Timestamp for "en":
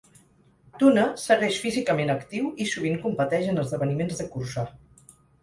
3.53-3.63